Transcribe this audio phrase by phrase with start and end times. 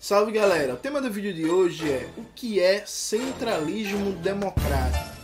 [0.00, 5.18] Salve galera, o tema do vídeo de hoje é o que é centralismo democrático.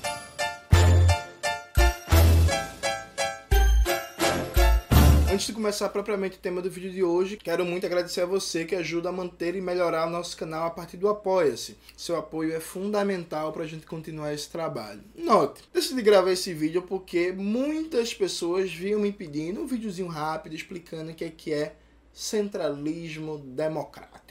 [5.33, 8.65] Antes de começar propriamente o tema do vídeo de hoje, quero muito agradecer a você
[8.65, 11.79] que ajuda a manter e melhorar o nosso canal a partir do Apoia-se.
[11.97, 15.05] Seu apoio é fundamental para a gente continuar esse trabalho.
[15.15, 21.13] Note, decidi gravar esse vídeo porque muitas pessoas vinham me pedindo um videozinho rápido explicando
[21.13, 21.77] o que é, que é
[22.13, 24.24] centralismo democrático.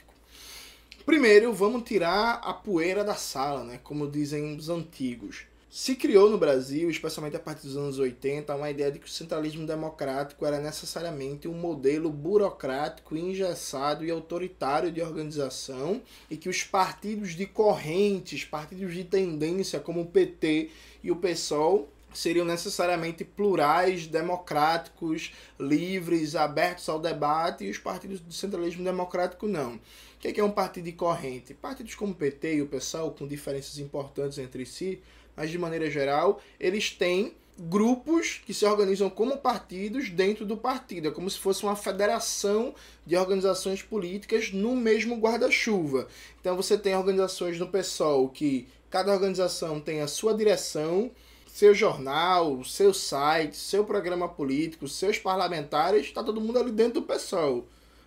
[1.04, 3.78] Primeiro, vamos tirar a poeira da sala, né?
[3.84, 5.42] como dizem os antigos.
[5.68, 9.10] Se criou no Brasil, especialmente a partir dos anos 80, uma ideia de que o
[9.10, 16.64] centralismo democrático era necessariamente um modelo burocrático, engessado e autoritário de organização e que os
[16.64, 20.70] partidos de correntes, partidos de tendência como o PT
[21.02, 28.32] e o PSOL seriam necessariamente plurais, democráticos, livres, abertos ao debate, e os partidos do
[28.32, 29.78] centralismo democrático não.
[30.24, 31.52] O que é um partido de corrente?
[31.52, 34.98] Partidos como o PT e o PSOL, com diferenças importantes entre si,
[35.36, 41.08] mas de maneira geral, eles têm grupos que se organizam como partidos dentro do partido.
[41.08, 46.08] É como se fosse uma federação de organizações políticas no mesmo guarda-chuva.
[46.40, 51.10] Então você tem organizações no PSOL que cada organização tem a sua direção,
[51.46, 57.06] seu jornal, seu site, seu programa político, seus parlamentares, está todo mundo ali dentro do
[57.06, 57.66] PSOL.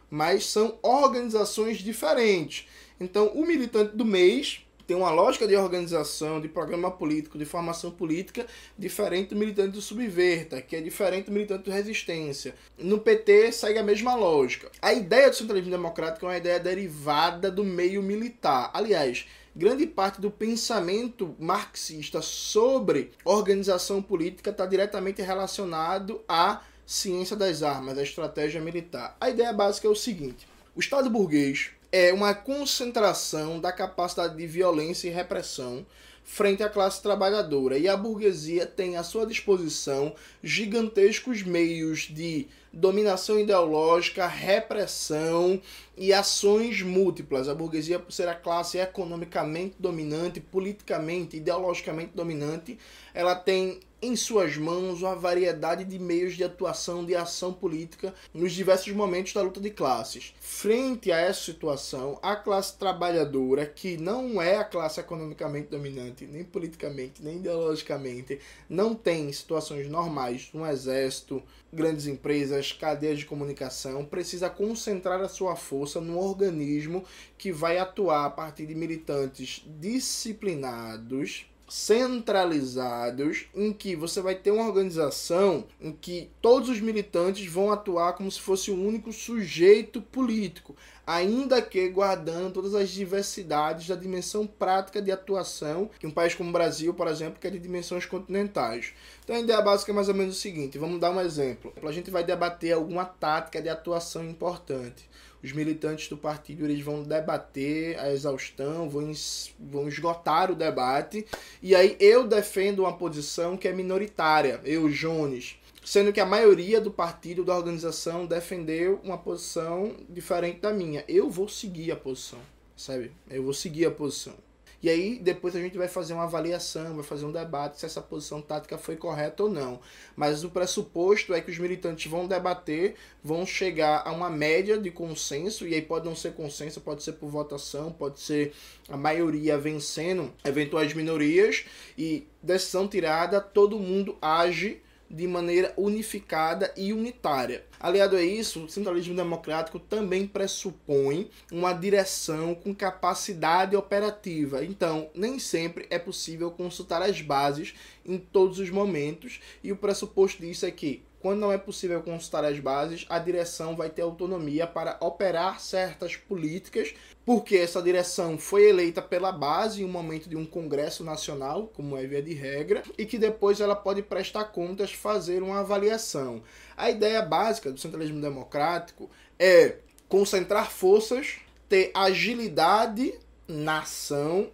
[0.10, 2.68] Mas são organizações diferentes.
[3.00, 7.92] Então o militante do mês tem uma lógica de organização, de programa político, de formação
[7.92, 8.48] política
[8.80, 12.56] diferente do militante do Subverta, que é diferente do militante do Resistência.
[12.78, 14.72] No PT segue a mesma lógica.
[14.82, 18.72] A ideia do centralismo democrático é uma ideia derivada do meio militar.
[18.74, 27.62] Aliás, grande parte do pensamento marxista sobre organização política está diretamente relacionado à ciência das
[27.62, 29.18] armas, à estratégia militar.
[29.20, 34.48] A ideia básica é o seguinte: o Estado burguês é uma concentração da capacidade de
[34.48, 35.86] violência e repressão
[36.24, 37.78] frente à classe trabalhadora.
[37.78, 45.60] E a burguesia tem à sua disposição gigantescos meios de dominação ideológica, repressão
[45.98, 47.48] e ações múltiplas.
[47.48, 52.78] A burguesia, por ser a classe economicamente dominante, politicamente, ideologicamente dominante,
[53.14, 58.52] ela tem em suas mãos uma variedade de meios de atuação, de ação política nos
[58.54, 60.36] diversos momentos da luta de classes.
[60.40, 66.44] Frente a essa situação, a classe trabalhadora, que não é a classe economicamente dominante, nem
[66.44, 71.42] politicamente, nem ideologicamente, não tem situações normais no exército,
[71.74, 77.04] grandes empresas, cadeias de comunicação, precisa concentrar a sua força num organismo
[77.38, 84.66] que vai atuar a partir de militantes disciplinados centralizados em que você vai ter uma
[84.66, 90.76] organização em que todos os militantes vão atuar como se fosse um único sujeito político,
[91.06, 96.50] ainda que guardando todas as diversidades da dimensão prática de atuação que um país como
[96.50, 98.94] o Brasil, por exemplo, que é de dimensões continentais.
[99.24, 101.74] Então a ideia básica é mais ou menos o seguinte, vamos dar um exemplo.
[101.84, 105.08] A gente vai debater alguma tática de atuação importante
[105.48, 109.12] os militantes do partido eles vão debater a exaustão, vão,
[109.58, 111.26] vão esgotar o debate,
[111.62, 116.82] e aí eu defendo uma posição que é minoritária, eu, Jones, sendo que a maioria
[116.82, 121.06] do partido, da organização, defendeu uma posição diferente da minha.
[121.08, 122.40] Eu vou seguir a posição,
[122.76, 123.12] sabe?
[123.30, 124.34] Eu vou seguir a posição.
[124.82, 128.02] E aí depois a gente vai fazer uma avaliação, vai fazer um debate se essa
[128.02, 129.80] posição tática foi correta ou não.
[130.16, 134.92] Mas o pressuposto é que os militantes vão debater, vão chegar a uma média de
[134.92, 138.54] consenso, e aí pode não ser consenso, pode ser por votação, pode ser
[138.88, 141.66] a maioria vencendo eventuais minorias,
[141.98, 147.64] e decisão tirada, todo mundo age de maneira unificada e unitária.
[147.80, 154.66] Aliado a isso, o centralismo democrático também pressupõe uma direção com capacidade operativa.
[154.66, 160.42] Então, nem sempre é possível consultar as bases em todos os momentos, e o pressuposto
[160.42, 164.68] disso é que quando não é possível consultar as bases, a direção vai ter autonomia
[164.68, 166.94] para operar certas políticas,
[167.26, 171.98] porque essa direção foi eleita pela base em um momento de um congresso nacional, como
[171.98, 176.44] é via de regra, e que depois ela pode prestar contas, fazer uma avaliação.
[176.78, 179.10] A ideia básica do centralismo democrático
[179.40, 179.78] é
[180.08, 181.38] concentrar forças,
[181.68, 183.16] ter agilidade
[183.48, 184.52] na ação,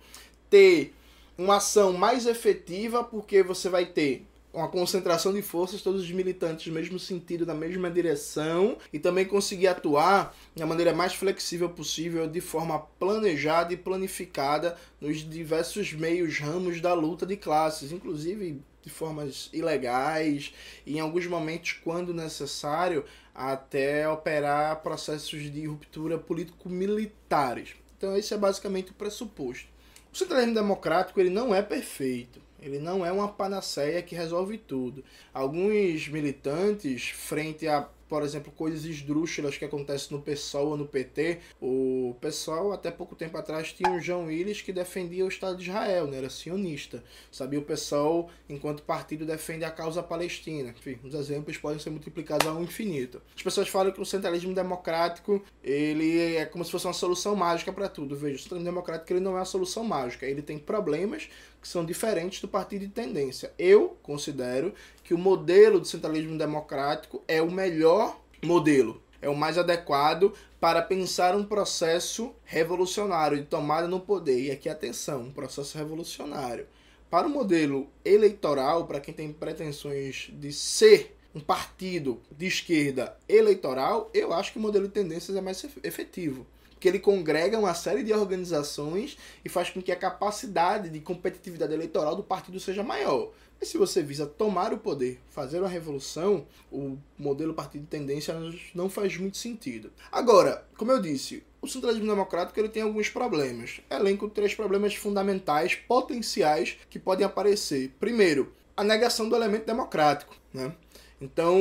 [0.49, 0.93] ter
[1.37, 6.67] uma ação mais efetiva, porque você vai ter uma concentração de forças, todos os militantes
[6.67, 12.27] no mesmo sentido, na mesma direção, e também conseguir atuar da maneira mais flexível possível,
[12.27, 18.89] de forma planejada e planificada nos diversos meios, ramos da luta de classes, inclusive de
[18.89, 20.53] formas ilegais
[20.85, 27.75] em alguns momentos, quando necessário, até operar processos de ruptura político-militares.
[27.97, 29.67] Então esse é basicamente o pressuposto.
[30.11, 32.41] O centralismo democrático ele não é perfeito.
[32.61, 35.03] Ele não é uma panaceia que resolve tudo.
[35.33, 41.39] Alguns militantes, frente a por exemplo, coisas esdrúxulas que acontecem no PSOL ou no PT.
[41.59, 45.63] O PSOL, até pouco tempo atrás, tinha o João Willis que defendia o Estado de
[45.63, 46.17] Israel, né?
[46.17, 47.03] era sionista.
[47.31, 50.75] Sabia o PSOL, enquanto partido, defende a causa palestina.
[50.77, 53.19] Enfim, os exemplos podem ser multiplicados ao infinito.
[53.35, 57.73] As pessoas falam que o centralismo democrático ele é como se fosse uma solução mágica
[57.73, 58.15] para tudo.
[58.15, 60.27] Veja, o centralismo democrático ele não é uma solução mágica.
[60.27, 61.29] Ele tem problemas
[61.59, 63.51] que são diferentes do partido de tendência.
[63.57, 64.73] Eu considero
[65.03, 70.81] que o modelo do centralismo democrático é o melhor modelo, é o mais adequado para
[70.81, 74.39] pensar um processo revolucionário de tomada no poder.
[74.41, 76.67] E aqui atenção, um processo revolucionário.
[77.09, 84.09] Para o modelo eleitoral, para quem tem pretensões de ser um partido de esquerda eleitoral,
[84.13, 86.45] eu acho que o modelo de tendências é mais efetivo
[86.83, 91.73] que ele congrega uma série de organizações e faz com que a capacidade de competitividade
[91.73, 93.31] eleitoral do partido seja maior.
[93.63, 98.35] Mas se você visa tomar o poder, fazer uma revolução, o modelo partido de tendência
[98.75, 99.89] não faz muito sentido.
[100.11, 103.79] Agora, como eu disse, o centralismo democrático ele tem alguns problemas.
[103.89, 107.93] Elenco três problemas fundamentais, potenciais, que podem aparecer.
[108.01, 110.35] Primeiro, a negação do elemento democrático.
[110.53, 110.75] Né?
[111.21, 111.57] Então,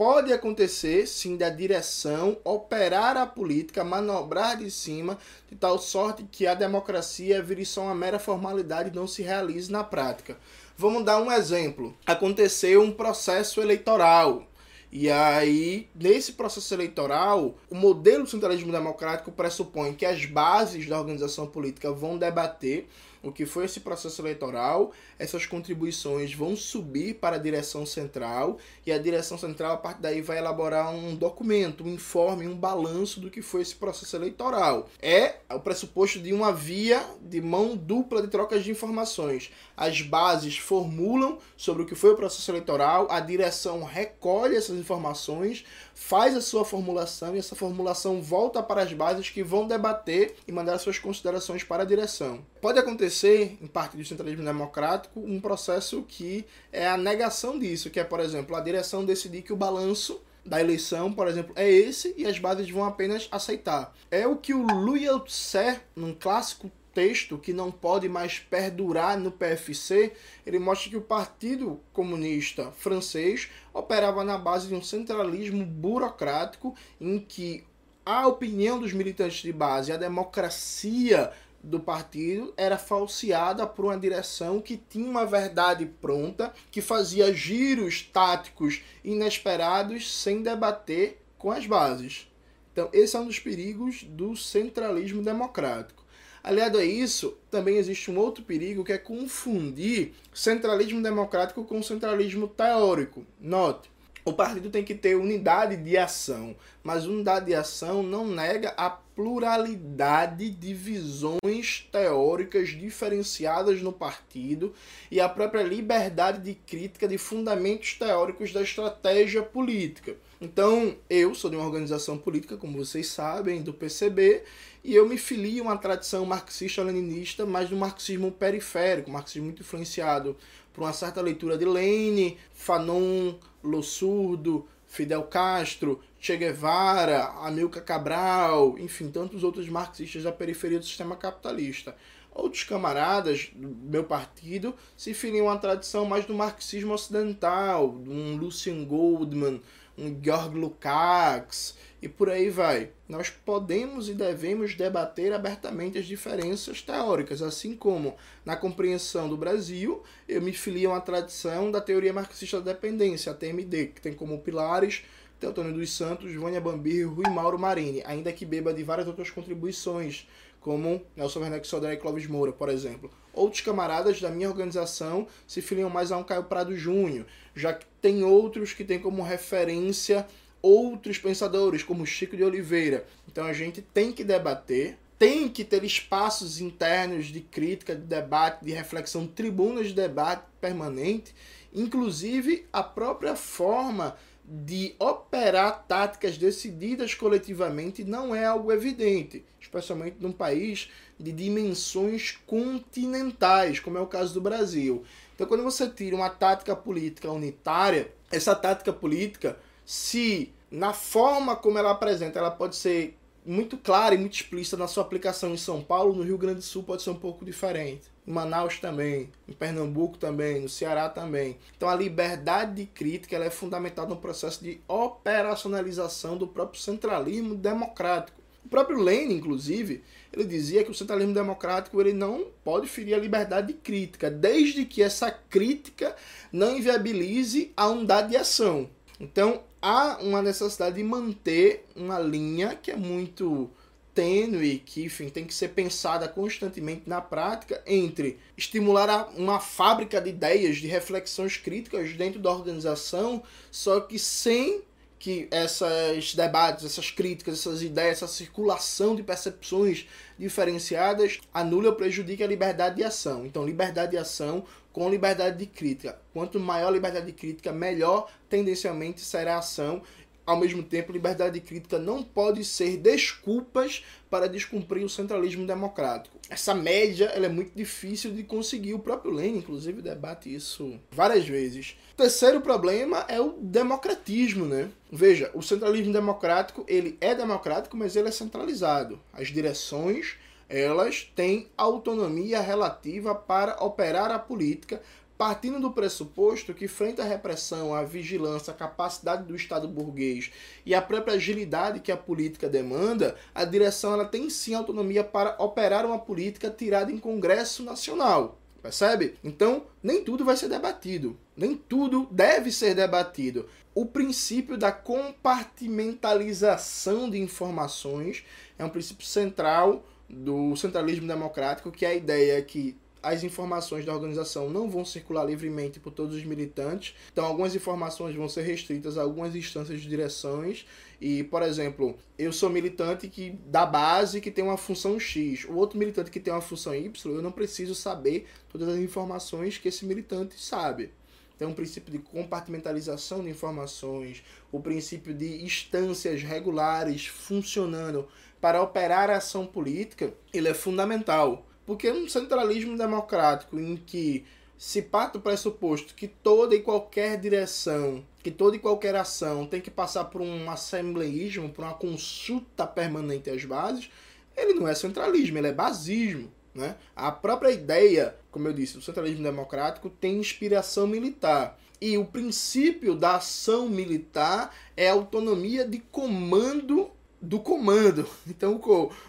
[0.00, 5.16] pode acontecer sim da direção operar a política, manobrar de cima,
[5.48, 9.70] de tal sorte que a democracia vire só uma mera formalidade e não se realize
[9.70, 10.36] na prática.
[10.80, 11.94] Vamos dar um exemplo.
[12.06, 14.46] Aconteceu um processo eleitoral.
[14.90, 20.98] E aí, nesse processo eleitoral, o modelo do centralismo democrático pressupõe que as bases da
[20.98, 22.88] organização política vão debater
[23.22, 28.92] o que foi esse processo eleitoral, essas contribuições vão subir para a direção central e
[28.92, 33.30] a direção central, a partir daí, vai elaborar um documento, um informe, um balanço do
[33.30, 34.88] que foi esse processo eleitoral.
[35.00, 39.50] É o pressuposto de uma via de mão dupla de trocas de informações.
[39.76, 45.64] As bases formulam sobre o que foi o processo eleitoral, a direção recolhe essas informações,
[46.00, 50.50] faz a sua formulação e essa formulação volta para as bases que vão debater e
[50.50, 52.40] mandar suas considerações para a direção.
[52.60, 58.00] Pode acontecer, em parte do centralismo democrático, um processo que é a negação disso, que
[58.00, 62.14] é, por exemplo, a direção decidir que o balanço da eleição, por exemplo, é esse
[62.16, 63.94] e as bases vão apenas aceitar.
[64.10, 69.32] É o que o Louis Althusser, num clássico texto que não pode mais perdurar no
[69.32, 70.12] PFC,
[70.44, 77.18] ele mostra que o Partido Comunista Francês operava na base de um centralismo burocrático em
[77.18, 77.64] que
[78.04, 81.32] a opinião dos militantes de base, a democracia
[81.62, 88.02] do partido era falseada por uma direção que tinha uma verdade pronta, que fazia giros
[88.02, 92.30] táticos inesperados sem debater com as bases.
[92.70, 95.99] Então, esse é um dos perigos do centralismo democrático.
[96.42, 102.48] Aliado a isso, também existe um outro perigo que é confundir centralismo democrático com centralismo
[102.48, 103.26] teórico.
[103.38, 103.90] Note,
[104.24, 108.90] o partido tem que ter unidade de ação, mas unidade de ação não nega a
[108.90, 114.74] pluralidade de visões teóricas diferenciadas no partido
[115.10, 120.16] e a própria liberdade de crítica de fundamentos teóricos da estratégia política.
[120.40, 124.42] Então, eu sou de uma organização política, como vocês sabem, do PCB,
[124.82, 130.36] e eu me filio a uma tradição marxista-leninista, mas do marxismo periférico, marxismo muito influenciado
[130.72, 139.10] por uma certa leitura de Lenin, Fanon, Lossurdo, Fidel Castro, Che Guevara, Amilcar Cabral, enfim,
[139.10, 141.94] tantos outros marxistas da periferia do sistema capitalista.
[142.32, 148.84] Outros camaradas do meu partido se filiam à tradição mais do marxismo ocidental, um Lucien
[148.84, 149.60] Goldman,
[150.00, 152.90] um Georg Lukács e por aí vai.
[153.08, 160.02] Nós podemos e devemos debater abertamente as diferenças teóricas, assim como na compreensão do Brasil,
[160.26, 164.38] eu me filio uma tradição da teoria marxista da dependência, a TMD, que tem como
[164.38, 165.02] pilares
[165.40, 170.28] Teotônio dos Santos, Vânia Bambir Rui Mauro Marini, ainda que beba de várias outras contribuições,
[170.60, 173.10] como Nelson Werneck Sodré e Clóvis Moura, por exemplo.
[173.32, 177.86] Outros camaradas da minha organização se filiam mais a um Caio Prado Júnior, já que
[178.00, 180.26] tem outros que têm como referência
[180.62, 183.06] outros pensadores, como Chico de Oliveira.
[183.26, 188.64] Então a gente tem que debater, tem que ter espaços internos de crítica, de debate,
[188.64, 191.34] de reflexão, tribunas de debate permanente,
[191.72, 194.16] inclusive a própria forma
[194.52, 203.78] de operar táticas decididas coletivamente não é algo evidente, especialmente num país de dimensões continentais,
[203.78, 205.04] como é o caso do Brasil.
[205.36, 211.78] Então, quando você tira uma tática política unitária, essa tática política, se na forma como
[211.78, 213.16] ela apresenta, ela pode ser
[213.46, 216.62] muito clara e muito explícita na sua aplicação em São Paulo, no Rio Grande do
[216.62, 218.02] Sul pode ser um pouco diferente.
[218.30, 221.58] Em Manaus também, em Pernambuco também, no Ceará também.
[221.76, 227.56] Então a liberdade de crítica ela é fundamental no processo de operacionalização do próprio centralismo
[227.56, 228.40] democrático.
[228.64, 233.18] O próprio Lenin, inclusive, ele dizia que o centralismo democrático ele não pode ferir a
[233.18, 236.14] liberdade de crítica, desde que essa crítica
[236.52, 238.88] não inviabilize a unidade de ação.
[239.18, 243.68] Então, há uma necessidade de manter uma linha que é muito
[244.14, 250.30] tênue, que enfim, tem que ser pensada constantemente na prática entre estimular uma fábrica de
[250.30, 254.82] ideias, de reflexões críticas dentro da organização, só que sem
[255.20, 262.42] que esses debates, essas críticas, essas ideias, essa circulação de percepções diferenciadas anule ou prejudique
[262.42, 263.44] a liberdade de ação.
[263.44, 266.18] Então, liberdade de ação com liberdade de crítica.
[266.32, 270.02] Quanto maior a liberdade de crítica, melhor tendencialmente será a ação
[270.46, 276.38] ao mesmo tempo, liberdade de crítica não pode ser desculpas para descumprir o centralismo democrático.
[276.48, 278.94] Essa média ela é muito difícil de conseguir.
[278.94, 281.96] O próprio Lenin, inclusive, debate isso várias vezes.
[282.12, 284.90] O terceiro problema é o democratismo, né?
[285.10, 289.20] Veja, o centralismo democrático ele é democrático, mas ele é centralizado.
[289.32, 290.36] As direções
[290.70, 295.02] elas têm autonomia relativa para operar a política
[295.40, 300.50] partindo do pressuposto que, frente à repressão, à vigilância, à capacidade do Estado burguês
[300.84, 305.56] e à própria agilidade que a política demanda, a direção ela tem sim autonomia para
[305.58, 308.58] operar uma política tirada em Congresso Nacional.
[308.82, 309.36] Percebe?
[309.42, 311.38] Então, nem tudo vai ser debatido.
[311.56, 313.66] Nem tudo deve ser debatido.
[313.94, 318.44] O princípio da compartimentalização de informações
[318.78, 324.14] é um princípio central do centralismo democrático, que é a ideia que as informações da
[324.14, 327.14] organização não vão circular livremente por todos os militantes.
[327.32, 330.86] Então, algumas informações vão ser restritas a algumas instâncias de direções.
[331.20, 335.64] E, por exemplo, eu sou militante que da base que tem uma função X.
[335.64, 339.76] O outro militante que tem uma função Y, eu não preciso saber todas as informações
[339.76, 341.12] que esse militante sabe.
[341.58, 348.26] Tem um princípio de compartimentalização de informações, o princípio de instâncias regulares funcionando
[348.60, 351.66] para operar a ação política, ele é fundamental.
[351.90, 354.44] Porque um centralismo democrático em que
[354.78, 359.80] se parte do pressuposto que toda e qualquer direção, que toda e qualquer ação tem
[359.80, 364.08] que passar por um assembleísmo, por uma consulta permanente às bases,
[364.56, 366.48] ele não é centralismo, ele é basismo.
[366.72, 366.94] Né?
[367.16, 371.76] A própria ideia, como eu disse, do centralismo democrático tem inspiração militar.
[372.00, 378.28] E o princípio da ação militar é a autonomia de comando do comando.
[378.46, 378.80] Então,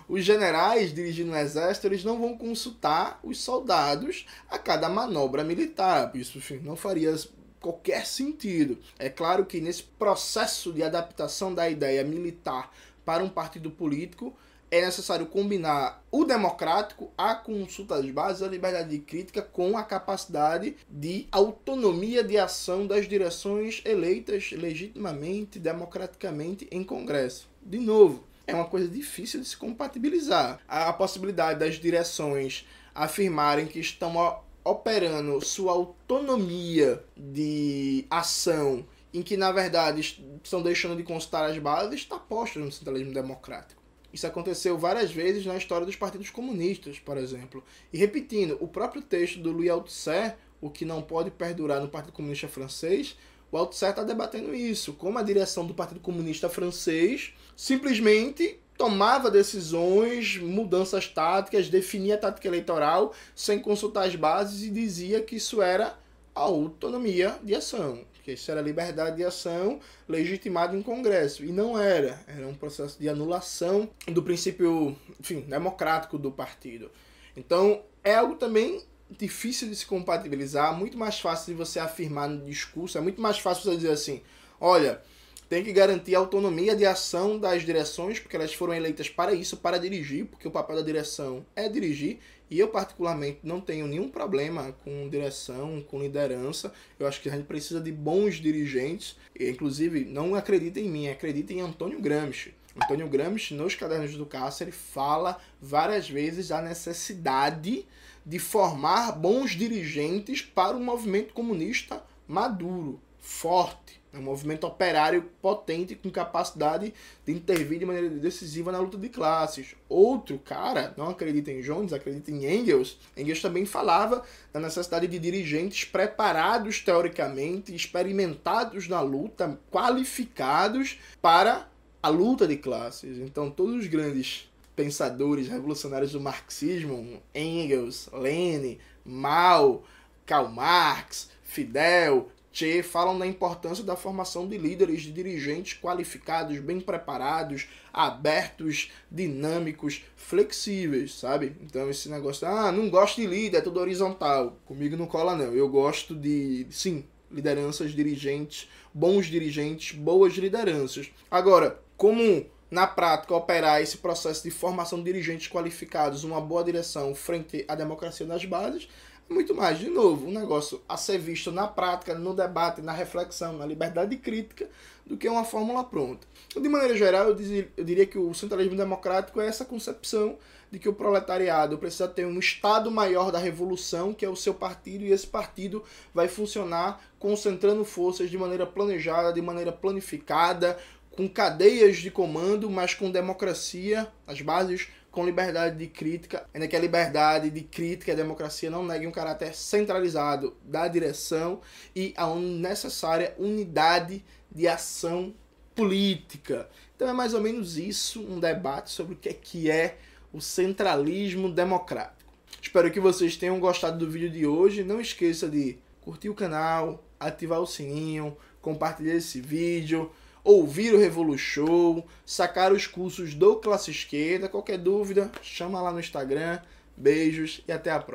[0.09, 6.11] os generais dirigindo o exército, eles não vão consultar os soldados a cada manobra militar.
[6.15, 7.15] Isso enfim, não faria
[7.61, 8.77] qualquer sentido.
[8.99, 12.71] É claro que nesse processo de adaptação da ideia militar
[13.05, 14.35] para um partido político,
[14.71, 19.83] é necessário combinar o democrático, a consulta às bases, a liberdade de crítica com a
[19.83, 27.50] capacidade de autonomia de ação das direções eleitas legitimamente, democraticamente em Congresso.
[27.63, 30.59] De novo, é uma coisa difícil de se compatibilizar.
[30.67, 39.51] A possibilidade das direções afirmarem que estão operando sua autonomia de ação em que na
[39.51, 40.01] verdade
[40.43, 43.81] estão deixando de consultar as bases está posta no centralismo democrático.
[44.13, 47.63] Isso aconteceu várias vezes na história dos partidos comunistas, por exemplo.
[47.93, 52.13] E repetindo, o próprio texto do Louis Althusser, O que não pode perdurar no Partido
[52.13, 53.17] Comunista Francês,
[53.51, 60.37] o Althusser está debatendo isso, como a direção do Partido Comunista Francês simplesmente tomava decisões,
[60.37, 65.99] mudanças táticas, definia a tática eleitoral sem consultar as bases e dizia que isso era
[66.33, 71.43] autonomia de ação que isso era liberdade de ação legitimada em Congresso.
[71.43, 72.23] E não era.
[72.27, 76.91] Era um processo de anulação do princípio enfim, democrático do partido.
[77.35, 78.81] Então, é algo também
[79.17, 83.39] difícil de se compatibilizar, muito mais fácil de você afirmar no discurso, é muito mais
[83.39, 84.21] fácil você dizer assim,
[84.59, 85.01] olha,
[85.49, 89.57] tem que garantir a autonomia de ação das direções, porque elas foram eleitas para isso,
[89.57, 92.19] para dirigir, porque o papel da direção é dirigir,
[92.51, 96.73] e eu, particularmente, não tenho nenhum problema com direção, com liderança.
[96.99, 99.15] Eu acho que a gente precisa de bons dirigentes.
[99.39, 102.53] E, inclusive, não acreditem em mim, acreditem em Antônio Gramsci.
[102.75, 107.85] Antônio Gramsci, nos Cadernos do Cássio, ele fala várias vezes da necessidade
[108.25, 115.95] de formar bons dirigentes para um movimento comunista maduro, forte, É um movimento operário potente
[115.95, 116.93] com capacidade
[117.25, 119.73] de intervir de maneira decisiva na luta de classes.
[119.87, 122.99] Outro cara, não acredita em Jones, acredita em Engels.
[123.15, 131.69] Engels também falava da necessidade de dirigentes preparados teoricamente, experimentados na luta, qualificados para
[132.03, 133.17] a luta de classes.
[133.17, 134.50] Então, todos os grandes
[134.81, 139.83] pensadores revolucionários do marxismo, Engels, Lenin, Mao,
[140.25, 146.81] Karl Marx, Fidel, Che, falam da importância da formação de líderes, de dirigentes qualificados, bem
[146.81, 151.55] preparados, abertos, dinâmicos, flexíveis, sabe?
[151.61, 154.57] Então esse negócio, ah, não gosto de líder, é tudo horizontal.
[154.65, 155.53] Comigo não cola não.
[155.53, 161.09] Eu gosto de, sim, lideranças, dirigentes, bons dirigentes, boas lideranças.
[161.29, 167.13] Agora, como na prática operar esse processo de formação de dirigentes qualificados, uma boa direção
[167.13, 168.87] frente à democracia das bases,
[169.29, 173.53] muito mais, de novo, um negócio a ser visto na prática, no debate, na reflexão,
[173.53, 174.69] na liberdade crítica,
[175.05, 176.27] do que uma fórmula pronta.
[176.53, 177.37] De maneira geral, eu,
[177.77, 180.37] eu diria que o centralismo democrático é essa concepção
[180.69, 184.53] de que o proletariado precisa ter um estado maior da revolução, que é o seu
[184.53, 190.77] partido, e esse partido vai funcionar concentrando forças de maneira planejada, de maneira planificada,
[191.11, 196.75] com cadeias de comando, mas com democracia, as bases com liberdade de crítica, ainda que
[196.75, 201.59] a liberdade de crítica e a democracia não neguem um caráter centralizado da direção
[201.93, 205.33] e a necessária unidade de ação
[205.75, 206.69] política.
[206.95, 209.97] Então é mais ou menos isso, um debate sobre o que é, que é
[210.31, 212.31] o centralismo democrático.
[212.61, 214.83] Espero que vocês tenham gostado do vídeo de hoje.
[214.83, 220.09] Não esqueça de curtir o canal, ativar o sininho, compartilhar esse vídeo
[220.43, 224.49] ouvir o Revolu Show, sacar os cursos do Classe Esquerda.
[224.49, 226.59] Qualquer dúvida, chama lá no Instagram.
[226.97, 228.09] Beijos e até a próxima.